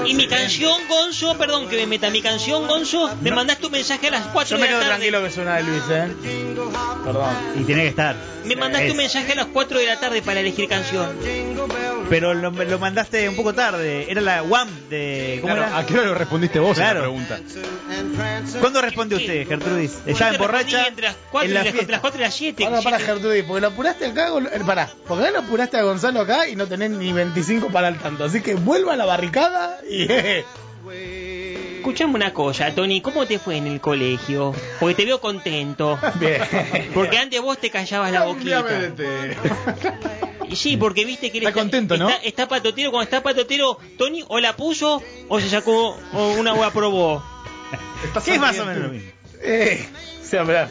Y 0.06 0.13
mi 0.16 0.28
canción, 0.28 0.74
Gonzo, 0.90 1.38
perdón 1.38 1.70
que 1.70 1.78
me 1.78 1.88
meta, 1.88 2.10
mi 2.10 2.22
canción, 2.22 2.68
Gonzo, 2.68 3.10
me 3.22 3.32
mandaste 3.32 3.66
un 3.68 3.72
mensaje 3.72 4.08
a 4.08 4.12
las 4.12 4.28
4 4.28 4.58
Yo 4.58 4.62
me 4.62 4.68
de 4.68 4.74
la 4.74 4.80
quedo 4.80 4.90
tarde. 4.90 5.10
tranquilo 5.12 5.24
que 5.24 5.32
suena 5.32 5.56
de 5.58 5.63
Luis, 5.63 5.84
eh. 5.90 6.08
Perdón. 7.03 7.34
Y 7.60 7.63
tiene 7.63 7.81
que 7.84 7.88
estar. 7.89 8.15
Me 8.46 8.55
mandaste 8.55 8.86
Es. 8.88 8.91
un 8.91 8.98
mensaje 8.98 9.31
a 9.31 9.36
las 9.36 9.46
4 9.48 9.79
de 9.79 9.86
la 9.86 10.00
tarde 10.00 10.22
para 10.22 10.39
elegir 10.39 10.67
canción. 10.67 11.10
Pero 12.10 12.34
lo, 12.34 12.51
lo 12.51 12.79
mandaste 12.79 13.27
un 13.29 13.36
poco 13.36 13.53
tarde. 13.53 14.05
Era 14.12 14.22
la 14.22 14.43
WAM 14.43 14.67
de. 14.89 15.39
¿Cómo 15.41 15.53
Claro, 15.53 15.67
era? 15.70 15.77
¿A 15.79 15.86
qué 15.86 15.93
hora 15.93 16.08
lo 16.08 16.13
respondiste 16.15 16.60
vos 16.60 16.72
a 16.77 16.81
Claro. 16.81 17.00
la 17.00 17.05
pregunta? 17.05 17.39
¿Cuándo 18.60 18.81
responde 18.81 19.15
usted, 19.15 19.48
Gertrudis? 19.48 20.00
¿Estaba 20.05 20.31
respondí 20.31 20.38
borracha? 20.38 20.88
Entre 20.88 21.05
las 21.05 21.15
4 21.31 21.46
en 21.46 21.51
y 21.51 21.53
la 21.53 21.63
las, 21.63 21.72
fiesta. 21.74 21.91
las 21.91 22.01
4 22.01 22.20
y 22.20 22.24
las 22.24 22.36
7. 22.36 22.65
Ahora 22.65 22.81
para 22.81 23.00
Gertrudis, 23.00 23.43
porque 23.46 23.62
lo 23.62 23.67
apuraste 23.67 24.05
acá, 24.08 24.27
eh, 24.29 24.60
pará, 24.65 24.89
porque 25.08 25.25
ahora 25.25 25.39
lo 25.39 25.46
apuraste 25.46 25.77
a 25.77 25.84
Gonzalo 25.84 26.22
acá 26.22 26.48
y 26.48 26.55
no 26.55 26.67
tenés 26.67 26.91
ni 26.91 27.12
25 27.13 27.70
para 27.70 27.88
el 27.88 27.98
tanto. 27.98 28.25
Así 28.25 28.41
que 28.41 28.55
vuelva 28.55 28.93
a 28.93 28.98
la 28.98 29.05
barricada 29.05 29.79
y. 29.89 30.08
Escuchame 31.82 32.14
una 32.14 32.32
cosa, 32.32 32.76
Tony, 32.76 33.02
¿cómo 33.02 33.26
te 33.26 33.40
fue 33.40 33.58
en 33.58 33.66
el 33.66 33.82
colegio? 33.82 34.54
Porque 34.80 34.94
te 34.94 35.04
veo 35.04 35.20
contento. 35.20 35.98
Bien. 36.20 36.40
Porque 36.94 37.18
antes 37.18 37.42
vos 37.42 37.58
te 37.58 37.72
callabas 37.72 38.12
la 38.12 38.24
boquita. 38.24 38.64
Sí, 40.54 40.78
porque 40.78 41.06
viste 41.06 41.32
que 41.32 41.40
él 41.40 41.48
Está 41.48 41.60
contento, 41.60 41.98
¿no? 41.98 42.08
Está, 42.08 42.22
está 42.22 42.48
patotero, 42.48 42.92
cuando 42.92 43.06
está 43.06 43.24
patotero, 43.24 43.80
Tony 43.98 44.24
o 44.28 44.40
la 44.40 44.56
puso 44.56 45.02
o 45.28 45.40
se 45.40 45.50
sacó 45.50 45.98
o 46.14 46.34
una 46.34 46.54
o 46.54 46.64
aprobó. 46.64 47.24
¿Qué 48.24 48.36
es 48.36 48.40
más 48.40 48.60
o 48.60 48.66
menos 48.68 48.84
lo 48.84 48.90
mismo? 48.90 49.12
Eh, 49.42 49.84
se 50.22 50.38
la. 50.44 50.70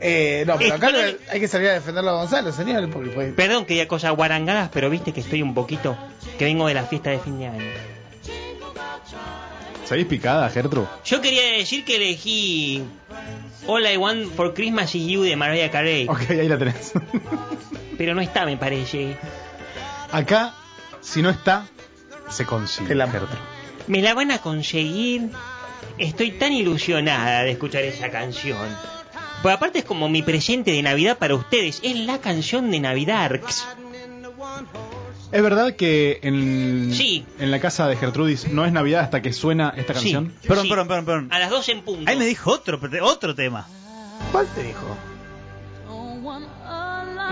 Eh, 0.00 0.44
no, 0.46 0.58
pero 0.58 0.74
acá 0.74 0.92
hay 1.30 1.40
que 1.40 1.48
salir 1.48 1.68
a 1.70 1.72
defenderlo 1.72 2.10
a 2.10 2.14
Gonzalo, 2.14 2.52
señor, 2.52 2.90
porque. 2.90 3.32
Perdón 3.34 3.64
que 3.64 3.72
diga 3.72 3.88
cosas 3.88 4.14
guarangadas, 4.14 4.68
pero 4.70 4.90
viste 4.90 5.14
que 5.14 5.20
estoy 5.20 5.40
un 5.40 5.54
poquito, 5.54 5.96
que 6.38 6.44
vengo 6.44 6.68
de 6.68 6.74
la 6.74 6.84
fiesta 6.84 7.08
de 7.08 7.18
fin 7.20 7.38
de 7.38 7.46
año. 7.46 7.97
¿Seguís 9.84 10.06
picada, 10.06 10.48
Gertrude? 10.50 10.86
Yo 11.04 11.20
quería 11.20 11.52
decir 11.52 11.84
que 11.84 11.96
elegí 11.96 12.82
All 13.66 13.86
I 13.86 13.96
Want 13.96 14.34
for 14.34 14.52
Christmas 14.54 14.94
is 14.94 15.06
You 15.08 15.22
de 15.22 15.34
Mariah 15.36 15.70
Carey, 15.70 16.06
Ok, 16.08 16.30
ahí 16.30 16.48
la 16.48 16.58
tenés. 16.58 16.92
pero 17.96 18.14
no 18.14 18.20
está, 18.20 18.44
me 18.44 18.56
parece. 18.56 19.16
Acá, 20.12 20.54
si 21.00 21.22
no 21.22 21.30
está, 21.30 21.66
se 22.28 22.44
consigue. 22.44 22.94
La- 22.94 23.08
Gertrude. 23.10 23.38
Me 23.86 24.02
la 24.02 24.12
van 24.14 24.30
a 24.30 24.38
conseguir. 24.38 25.30
Estoy 25.96 26.32
tan 26.32 26.52
ilusionada 26.52 27.42
de 27.44 27.52
escuchar 27.52 27.82
esa 27.84 28.10
canción. 28.10 28.58
Pues 29.42 29.54
aparte 29.54 29.78
es 29.80 29.84
como 29.84 30.08
mi 30.08 30.22
presente 30.22 30.70
de 30.72 30.82
Navidad 30.82 31.16
para 31.18 31.34
ustedes. 31.34 31.80
Es 31.82 31.96
la 31.96 32.18
canción 32.18 32.70
de 32.70 32.80
Navidad. 32.80 33.30
¿Es 35.30 35.42
verdad 35.42 35.76
que 35.76 36.20
en, 36.22 36.90
Sí. 36.94 37.26
en 37.38 37.50
la 37.50 37.60
casa 37.60 37.86
de 37.86 37.96
Gertrudis 37.96 38.48
no 38.50 38.64
es 38.64 38.72
Navidad 38.72 39.02
hasta 39.02 39.20
que 39.20 39.32
suena 39.34 39.74
esta 39.76 39.92
Sí. 39.94 40.12
canción? 40.12 40.32
Perdón, 40.46 40.64
Sí. 40.64 40.68
perdón, 40.70 40.88
perdón, 40.88 41.04
perdón. 41.04 41.28
A 41.32 41.38
las 41.38 41.50
12 41.50 41.72
en 41.72 41.82
punto. 41.82 42.10
Ahí 42.10 42.16
me 42.16 42.24
dijo 42.24 42.50
otro, 42.50 42.80
otro 43.02 43.34
tema. 43.34 43.66
¿Cuál 44.32 44.46
te 44.54 44.62
dijo? 44.62 44.96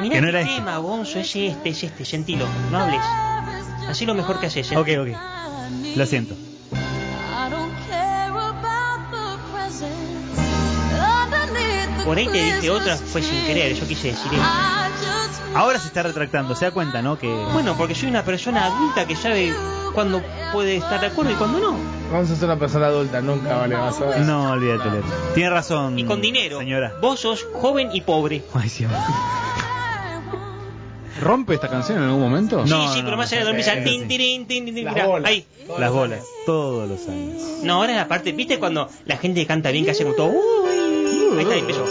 Mirá 0.03 0.15
que 0.17 0.21
no 0.21 0.29
era 0.29 0.41
este. 0.43 0.55
tema, 0.57 0.77
Gonzo. 0.77 1.19
Es 1.21 1.35
este, 1.35 1.71
es 1.71 1.85
este. 1.85 2.05
Sentilo. 2.05 2.47
No 2.71 2.79
hables. 2.79 3.01
Así 3.89 4.05
lo 4.05 4.15
mejor 4.15 4.39
que 4.41 4.47
haces. 4.49 4.71
Ok, 4.73 4.87
sentilo. 4.89 5.03
ok. 5.17 5.97
Lo 5.97 6.05
siento. 6.07 6.35
Por 12.05 12.17
ahí 12.19 12.29
te 12.29 12.41
dije 12.41 12.71
otra, 12.71 12.97
fue 12.97 13.21
sin 13.23 13.45
querer. 13.47 13.75
Yo 13.75 13.87
quise 13.87 14.09
decir 14.09 14.33
esto. 14.33 14.45
Ahora 15.57 15.79
se 15.79 15.89
está 15.89 16.03
retractando, 16.03 16.55
se 16.55 16.67
da 16.67 16.71
cuenta, 16.71 17.01
¿no? 17.01 17.19
Que 17.19 17.29
Bueno, 17.53 17.75
porque 17.79 17.95
soy 17.95 18.11
una 18.11 18.23
persona 18.23 18.67
adulta 18.67 19.07
que 19.07 19.17
sabe 19.17 19.55
cuándo 19.95 20.23
puede 20.53 20.77
estar 20.77 21.01
de 21.01 21.07
acuerdo 21.07 21.33
y 21.33 21.35
cuándo 21.35 21.59
no. 21.59 21.73
Gonzalo 22.11 22.37
es 22.37 22.43
una 22.43 22.59
persona 22.59 22.87
adulta, 22.87 23.21
nunca 23.23 23.57
vale 23.57 23.75
a 23.75 23.91
ver. 23.91 24.21
no, 24.21 24.51
olvídate, 24.53 24.89
olvídate. 24.89 25.09
Tiene 25.35 25.51
razón. 25.51 25.99
Y 25.99 26.05
con 26.05 26.21
dinero. 26.21 26.59
Señora. 26.59 26.93
Vos 27.01 27.21
sos 27.21 27.47
joven 27.55 27.89
y 27.93 28.03
pobre. 28.03 28.43
Ay, 28.55 28.69
sí, 28.69 28.87
¿Rompe 31.23 31.55
esta 31.55 31.69
canción 31.69 31.99
en 31.99 32.05
algún 32.05 32.21
momento? 32.21 32.59
No, 32.59 32.67
sí, 32.67 32.73
no, 32.73 32.93
sí, 32.93 32.99
pero 32.99 33.13
no, 33.13 33.17
más 33.17 33.33
allá 33.33 33.41
de 33.41 33.47
dormir, 33.47 33.65
tin, 33.85 34.07
tin, 34.07 34.47
tin, 34.47 34.75
tin, 34.75 34.85
Las 34.85 34.95
mirá, 34.95 35.07
bolas. 35.07 35.31
ahí. 35.31 35.47
Las 35.79 35.91
bolas, 35.91 36.25
todos 36.45 36.87
los 36.89 37.09
años. 37.09 37.43
No, 37.63 37.77
ahora 37.77 37.95
la 37.97 38.07
parte, 38.07 38.33
¿viste 38.33 38.59
cuando 38.59 38.91
la 39.07 39.17
gente 39.17 39.47
canta 39.47 39.71
bien 39.71 39.87
que 39.87 39.93
hace 39.93 40.05
como 40.05 40.15
todo? 40.15 40.29
Uy, 40.29 41.39
ahí 41.39 41.41
está, 41.41 41.55
ahí 41.55 41.61
empezó. 41.61 41.85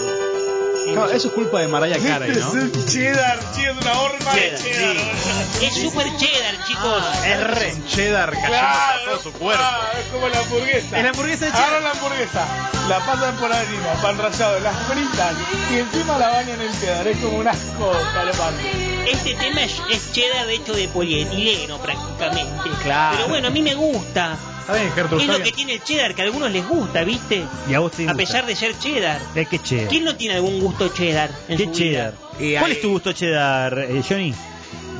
Claro, 0.93 1.11
eso 1.11 1.27
es 1.29 1.33
culpa 1.33 1.59
de 1.61 1.67
Mariah 1.67 1.97
Carey, 1.99 2.31
¿no? 2.31 2.51
cheddar, 2.85 3.39
cheddar, 3.55 3.77
una 3.81 3.99
horma 4.01 4.31
Cheddar, 4.33 4.57
sí. 4.59 5.65
Es 5.65 5.73
super 5.75 6.05
cheddar, 6.17 6.63
chicos. 6.67 7.03
Es 7.25 7.43
re. 7.47 7.73
Un 7.73 7.87
cheddar 7.87 8.29
cayendo 8.31 8.49
Claro. 8.57 8.99
por 9.05 9.13
todo 9.21 9.23
su 9.31 9.37
cuerpo. 9.37 9.63
Ah, 9.65 9.87
es 9.99 10.05
como 10.13 10.27
la 10.29 10.39
hamburguesa. 10.39 10.97
Es 10.97 11.03
la 11.03 11.09
hamburguesa 11.09 11.45
de 11.45 11.51
cheddar. 11.51 11.63
Agarran 11.65 11.83
la 11.83 11.91
hamburguesa, 11.91 12.47
la 12.89 12.99
pasan 13.05 13.35
por 13.37 13.51
harina, 13.53 13.93
pan 14.01 14.17
rallado, 14.17 14.59
la 14.59 14.71
fritan 14.71 15.35
y 15.73 15.77
encima 15.79 16.17
la 16.17 16.29
bañan 16.29 16.61
en 16.61 16.79
cheddar. 16.79 17.07
Es 17.07 17.17
como 17.17 17.37
un 17.37 17.47
asco 17.47 17.91
galopante. 18.13 19.11
Este 19.11 19.33
tema 19.35 19.63
es, 19.63 19.73
es 19.91 20.11
cheddar 20.11 20.49
hecho 20.49 20.73
de 20.73 20.87
polietileno 20.87 21.77
prácticamente. 21.79 22.69
Claro. 22.83 23.15
Pero 23.17 23.29
bueno, 23.29 23.47
a 23.47 23.51
mí 23.51 23.61
me 23.61 23.75
gusta. 23.75 24.37
Bien, 24.67 24.91
Gertrude, 24.93 25.21
Es 25.21 25.29
lo 25.29 25.43
que 25.43 25.51
tiene 25.51 25.73
el 25.73 25.83
cheddar, 25.83 26.15
que 26.15 26.23
a 26.23 26.25
algunos 26.25 26.49
les 26.51 26.67
gusta, 26.67 27.03
¿viste? 27.03 27.45
Y 27.69 27.75
a 27.75 27.79
vos 27.81 27.91
te 27.91 28.01
A 28.01 28.13
gusta. 28.13 28.17
pesar 28.17 28.45
de 28.47 28.55
ser 28.55 28.75
cheddar. 28.79 29.21
¿De 29.35 29.45
qué 29.45 29.59
cheddar? 29.59 29.87
¿Quién 29.89 30.03
no 30.03 30.15
tiene 30.15 30.33
algún 30.37 30.59
gusto 30.59 30.74
cheddar 30.93 31.29
en 31.47 31.57
¿Qué 31.57 31.65
su 31.65 31.71
cheddar? 31.71 32.13
vida? 32.39 32.59
¿Cuál 32.59 32.71
es 32.73 32.81
tu 32.81 32.89
gusto 32.91 33.11
cheddar, 33.13 33.77
eh, 33.79 34.01
Johnny? 34.07 34.33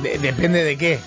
De- 0.02 0.18
depende 0.18 0.62
de 0.64 0.76
qué. 0.76 0.98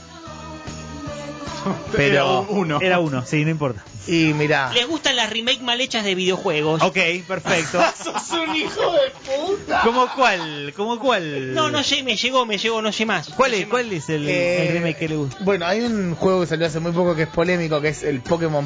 Pero 1.92 2.06
Era 2.14 2.26
uno. 2.26 2.80
Era 2.82 3.00
uno, 3.00 3.26
sí, 3.26 3.44
no 3.44 3.52
importa. 3.52 3.84
Y 4.08 4.34
mirá. 4.34 4.72
Les 4.74 4.88
gustan 4.88 5.16
las 5.18 5.30
remake 5.30 5.62
mal 5.62 5.80
hechas 5.82 6.04
de 6.04 6.16
videojuegos. 6.16 6.82
Ok, 6.82 6.98
perfecto. 7.28 7.80
¡Sos 8.04 8.32
un 8.32 8.56
hijo 8.56 8.92
de 8.94 9.12
puta! 9.26 9.82
¿Cómo 9.84 10.08
cuál? 10.16 10.74
¿Cómo 10.76 11.00
cuál? 11.00 11.54
No, 11.54 11.70
no 11.70 11.84
sé, 11.84 12.02
me 12.02 12.16
llegó, 12.16 12.46
me 12.46 12.58
llegó, 12.58 12.82
no 12.82 12.92
sé 12.92 13.06
más. 13.06 13.30
¿Cuál 13.36 13.52
No 13.52 13.58
es, 13.58 13.66
cuál 13.68 13.92
es 13.92 14.10
el, 14.10 14.28
Eh, 14.28 14.68
el 14.68 14.74
remake 14.74 14.98
que 14.98 15.10
le 15.10 15.16
gusta? 15.18 15.38
Bueno, 15.42 15.66
hay 15.68 15.82
un 15.82 16.16
juego 16.16 16.42
que 16.42 16.48
salió 16.48 16.66
hace 16.66 16.80
muy 16.80 16.92
poco 16.94 17.14
que 17.16 17.24
es 17.24 17.28
polémico, 17.30 17.82
que 17.82 17.90
es 17.90 18.02
el 18.04 18.22
Pokémon 18.22 18.66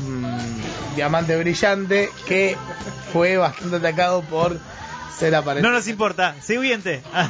Diamante 0.95 1.35
Brillante, 1.35 2.09
que 2.27 2.55
fue 3.11 3.35
bastante 3.37 3.77
atacado 3.77 4.21
por 4.21 4.57
ser 5.17 5.33
aparente. 5.35 5.67
No 5.67 5.73
nos 5.73 5.87
importa, 5.87 6.35
siguiente. 6.41 7.01
Ah, 7.13 7.29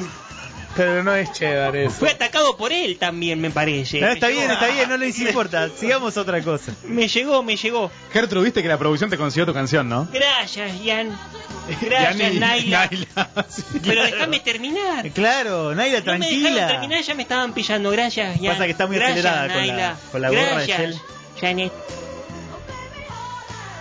Pero 0.75 1.03
no 1.03 1.13
es 1.13 1.31
cheddar 1.33 1.73
más. 1.73 1.81
eso. 1.83 1.95
Fue 1.99 2.09
atacado 2.09 2.57
por 2.57 2.71
él 2.73 2.97
también, 2.97 3.39
me 3.39 3.51
parece. 3.51 3.99
no, 4.01 4.07
Me 4.07 4.13
está 4.13 4.27
llegó. 4.29 4.39
bien, 4.39 4.51
está 4.51 4.67
bien, 4.67 4.89
no 4.89 4.97
les 4.97 5.19
importa. 5.19 5.69
Sigamos 5.79 6.17
otra 6.17 6.41
cosa. 6.41 6.73
Me 6.83 7.07
llegó, 7.07 7.43
me 7.43 7.55
llegó. 7.55 7.91
Gertrude, 8.11 8.45
viste 8.45 8.61
que 8.63 8.67
la 8.67 8.77
producción 8.79 9.09
te 9.09 9.17
consiguió 9.17 9.45
tu 9.45 9.53
canción, 9.53 9.87
¿no? 9.87 10.07
Gracias, 10.11 10.81
Ian. 10.83 11.15
Gracias, 11.81 12.33
Naila. 12.33 12.87
Naila, 12.89 13.45
sí. 13.49 13.63
Pero 13.83 14.03
déjame 14.03 14.39
terminar. 14.39 15.11
Claro, 15.11 15.75
Naila, 15.75 15.99
No 15.99 16.05
me 16.13 16.19
tranquila. 16.19 16.67
terminar, 16.67 17.01
ya 17.03 17.13
me 17.13 17.21
estaban 17.23 17.53
pillando. 17.53 17.91
Gracias, 17.91 18.41
Ian. 18.41 18.53
Pasa 18.53 18.65
que 18.65 18.71
está 18.71 18.87
muy 18.87 18.95
Gracias, 18.97 19.19
acelerada 19.25 19.47
con 19.53 19.67
la- 19.67 19.73
Naila. 19.73 19.97
con 20.11 20.21
la 20.23 20.29
gorra 20.29 20.41
de 20.41 20.49
Gracias, 20.55 20.77
gel. 20.77 20.97
Janet. 21.39 21.71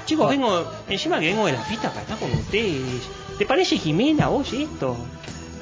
Chicos, 0.05 0.29
vengo, 0.29 0.71
encima 0.89 1.19
que 1.21 1.27
vengo 1.27 1.47
de 1.47 1.53
la 1.53 1.63
fiesta 1.63 1.89
para 1.89 2.03
estar 2.03 2.19
con 2.19 2.31
ustedes. 2.33 2.83
¿Te 3.43 3.47
parece 3.47 3.77
Jimena 3.77 4.29
vos 4.29 4.53
esto? 4.53 4.97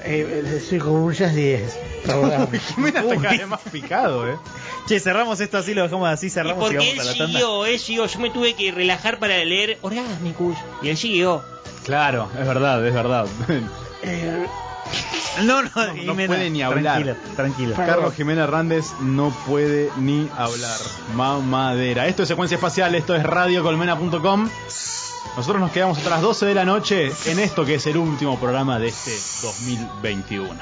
Eh, 0.05 0.63
soy 0.69 0.79
como 0.81 1.07
un 1.07 1.15
jazz 1.15 1.35
10. 1.35 1.79
Perdóname. 2.05 2.59
Jimena 2.75 3.01
está 3.01 3.17
cada 3.17 3.31
vez 3.31 3.49
más 3.49 3.61
picado, 3.73 4.29
eh. 4.29 4.37
Che, 4.87 5.01
cerramos 5.01 5.41
esto 5.41 5.57
así, 5.57 5.73
lo 5.73 5.85
dejamos 5.85 6.07
así, 6.11 6.27
Y 6.27 6.31
cerramos 6.31 6.59
y, 6.59 6.61
porque 6.61 6.91
él 6.91 6.99
vamos 6.99 7.01
a 7.01 7.11
la 7.11 7.17
tanda. 7.17 7.39
siguió, 7.39 7.65
él 7.65 7.79
siguió. 7.79 8.05
Yo 8.05 8.21
me 8.21 8.29
tuve 8.29 8.53
que 8.53 8.71
relajar 8.71 9.19
para 9.19 9.43
leer 9.47 9.79
Orgasmicus. 9.81 10.59
Y 10.83 10.91
él 10.91 10.99
siguió. 10.99 11.43
Claro, 11.87 12.29
es 12.39 12.47
verdad, 12.47 12.87
es 12.87 12.93
verdad. 12.93 13.27
No, 15.45 15.63
no, 15.63 15.71
no 15.75 15.95
Jimena, 15.95 16.27
puede 16.27 16.51
ni 16.51 16.63
hablar. 16.63 16.95
Tranquilo, 16.95 17.17
tranquilo. 17.37 17.75
Carlos 17.77 18.15
Jiménez 18.15 18.45
Hernández 18.45 18.87
no 19.01 19.31
puede 19.47 19.91
ni 19.99 20.29
hablar. 20.37 20.79
Mamadera. 21.15 22.07
Esto 22.07 22.23
es 22.23 22.29
secuencia 22.29 22.57
espacial, 22.57 22.95
esto 22.95 23.15
es 23.15 23.23
radiocolmena.com. 23.23 24.49
Nosotros 25.37 25.61
nos 25.61 25.71
quedamos 25.71 25.99
hasta 25.99 26.11
las 26.11 26.23
12 26.23 26.47
de 26.47 26.55
la 26.55 26.65
noche 26.65 27.13
en 27.27 27.39
esto 27.39 27.65
que 27.65 27.77
es 27.77 27.87
el 27.87 27.97
último 27.97 28.39
programa 28.39 28.79
de 28.79 28.89
este 28.89 29.13
2021. 29.43 30.59